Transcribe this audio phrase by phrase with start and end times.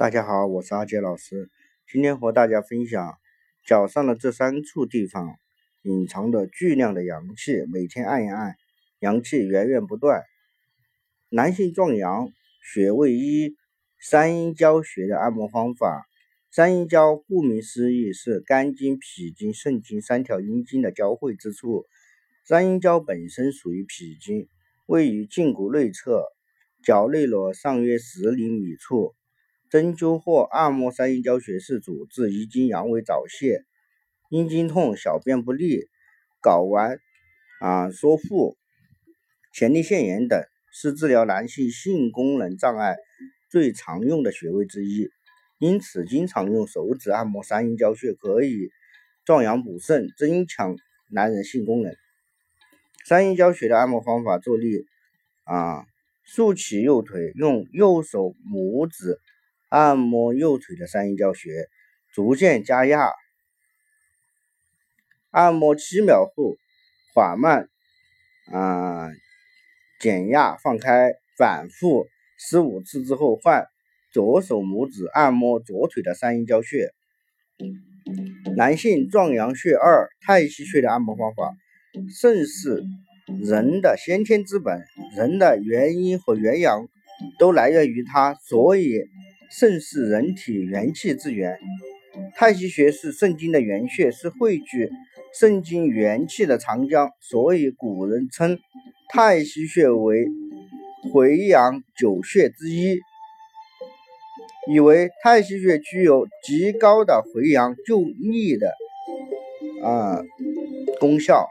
[0.00, 1.50] 大家好，我是阿杰老师。
[1.86, 3.18] 今天和大家分享
[3.66, 5.36] 脚上的这三处地方
[5.82, 8.54] 隐藏的巨量的阳气，每天按一按，
[9.00, 10.22] 阳气源源不断。
[11.28, 12.32] 男性壮阳
[12.62, 13.58] 穴位一，
[14.00, 16.06] 三阴交穴的按摩方法。
[16.50, 21.84] 三阴交顾名思义是肝经、脾经、肾经三条阴经的交汇之处。
[22.46, 24.48] 三阴交本身属于脾经，
[24.86, 26.24] 位于胫骨内侧，
[26.82, 29.14] 脚内裸上约十厘米处。
[29.70, 33.64] 针灸或按摩三阴交穴是主治遗精、阳痿、早泄、
[34.28, 35.84] 阴经痛、小便不利、
[36.42, 36.98] 睾丸
[37.60, 38.56] 啊缩腹、
[39.54, 42.96] 前列腺炎等，是治疗男性性功能障碍
[43.48, 45.08] 最常用的穴位之一。
[45.60, 48.70] 因此，经常用手指按摩三阴交穴，可以
[49.24, 50.76] 壮阳补肾，增强
[51.12, 51.94] 男人性功能。
[53.06, 54.84] 三阴交穴的按摩方法：坐立
[55.44, 55.84] 啊，
[56.24, 59.20] 竖起右腿，用右手拇指。
[59.70, 61.68] 按摩右腿的三阴交穴，
[62.12, 63.12] 逐渐加压，
[65.30, 66.56] 按摩七秒后，
[67.14, 67.68] 缓慢
[68.52, 69.08] 啊
[70.00, 73.68] 减压放开，反复十五次之后，换
[74.12, 76.90] 左手拇指按摩左腿的三阴交穴。
[78.56, 81.54] 男性壮阳穴二，太溪穴的按摩方法。
[82.20, 82.82] 肾是
[83.40, 84.84] 人的先天之本，
[85.16, 86.88] 人的元阴和元阳
[87.38, 89.04] 都来源于它，所以。
[89.50, 91.58] 肾是人体元气之源，
[92.36, 94.88] 太溪穴是肾经的原穴，是汇聚
[95.34, 98.58] 肾经元气的长江，所以古人称
[99.08, 100.26] 太溪穴为
[101.12, 103.00] 回阳九穴之一，
[104.72, 108.72] 以为太溪穴具有极高的回阳救逆的
[109.82, 110.22] 啊
[111.00, 111.48] 功效。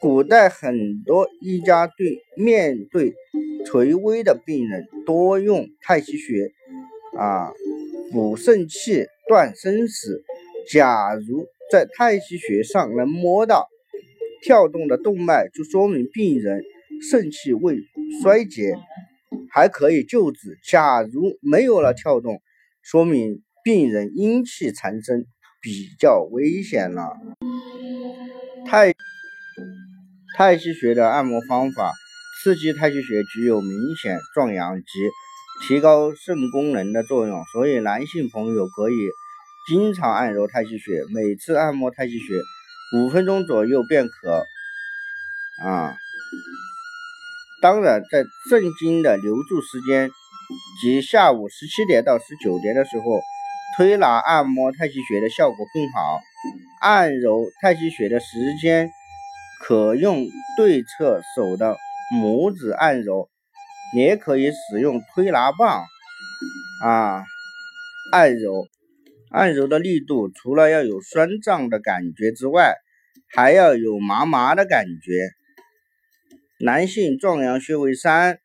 [0.00, 3.14] 古代很多医家对面对
[3.66, 6.52] 垂危的病人，多用太溪穴
[7.18, 7.52] 啊
[8.10, 10.22] 补肾气、断生死。
[10.70, 13.68] 假如在太溪穴上能摸到
[14.42, 16.62] 跳动的动脉，就说明病人
[17.10, 17.76] 肾气未
[18.22, 18.74] 衰竭，
[19.50, 22.40] 还可以救治；假如没有了跳动，
[22.82, 25.26] 说明病人阴气缠身，
[25.60, 27.16] 比较危险了。
[28.66, 28.92] 太。
[30.34, 31.92] 太溪穴的按摩方法，
[32.42, 34.84] 刺激太溪穴具有明显壮阳及
[35.64, 38.96] 提高肾功能的作用，所以男性朋友可以
[39.68, 42.34] 经常按揉太溪穴，每次按摩太溪穴
[42.98, 44.44] 五分钟左右便可。
[45.62, 45.94] 啊，
[47.60, 50.10] 当然，在肾经的留住时间
[50.80, 53.20] 及下午十七点到十九点的时候，
[53.76, 56.18] 推拿按摩太溪穴的效果更好。
[56.80, 58.26] 按揉太溪穴的时
[58.60, 58.90] 间。
[59.64, 60.26] 可用
[60.56, 61.76] 对侧手的
[62.12, 63.30] 拇指按揉，
[63.96, 65.84] 也可以使用推拿棒
[66.84, 67.24] 啊
[68.12, 68.66] 按揉。
[69.30, 72.74] 按揉的力度除了要有酸胀的感觉之外，
[73.34, 75.30] 还要有麻麻的感觉。
[76.60, 78.38] 男性壮阳穴位三，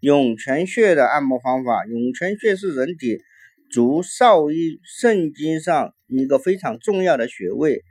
[0.00, 1.84] 涌泉穴的按摩方法。
[1.84, 3.18] 涌泉穴是人体
[3.70, 7.82] 足少阴肾经上一个非常重要的穴位。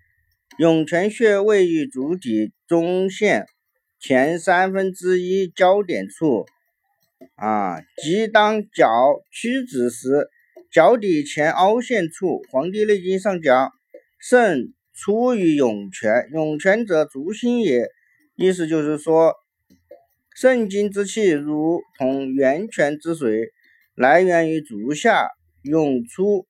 [0.57, 3.45] 涌泉穴位于足底中线
[4.05, 6.45] 前三分之一交点处，
[7.35, 8.89] 啊，即当脚
[9.31, 10.27] 屈指时，
[10.69, 12.41] 脚底前凹陷处。
[12.51, 13.71] 《黄帝内经》上讲
[14.19, 17.87] ：“肾出于涌泉，涌泉则足心也。”
[18.35, 19.35] 意思就是说，
[20.35, 23.53] 肾经之气如同源泉之水，
[23.95, 25.29] 来源于足下，
[25.61, 26.45] 涌出，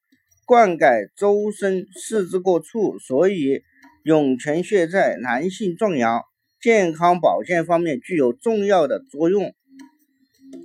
[0.47, 3.62] 灌溉周身四肢各处，所以。
[4.03, 6.24] 涌泉穴在男性壮阳、
[6.63, 9.53] 健康保健方面具有重要的作用。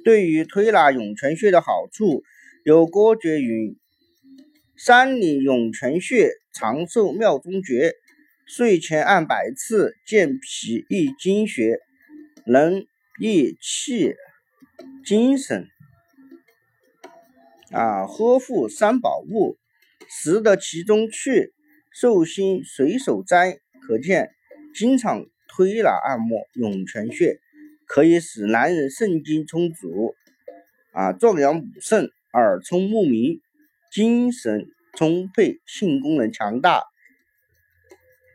[0.04, 2.22] 对于推拿涌泉穴的好处，
[2.62, 3.76] 有“郭绝云：
[4.76, 7.94] 山里涌泉穴，长寿妙中诀。
[8.46, 11.80] 睡前按百次，健脾益精血，
[12.46, 12.86] 能
[13.20, 14.14] 益气
[15.04, 15.66] 精神。
[17.72, 19.56] 啊，呵护三宝物，
[20.08, 21.52] 食得其中去。”
[21.90, 24.30] 寿星随手摘，可见
[24.72, 27.40] 经常推拿按摩涌泉穴，
[27.86, 30.14] 可以使男人肾精充足，
[30.92, 33.40] 啊，壮阳补肾，耳聪目明，
[33.90, 36.84] 精神充沛，性功能强大，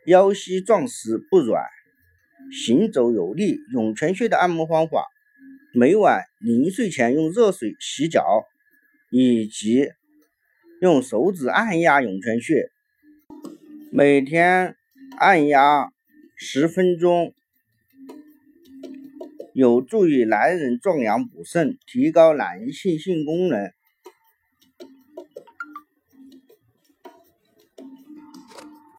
[0.06, 1.64] 腰膝壮实不软，
[2.52, 3.60] 行走有力。
[3.72, 5.08] 涌泉穴的按摩方法：
[5.74, 8.44] 每晚临睡前用热水洗脚，
[9.12, 9.92] 以及
[10.82, 12.70] 用手指按压涌泉穴。
[13.92, 14.76] 每天
[15.18, 15.93] 按压
[16.46, 17.34] 十分钟，
[19.54, 23.72] 有助于男人壮阳补肾，提高男性性功能。